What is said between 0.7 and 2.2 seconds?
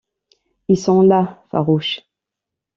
sont là, farouches.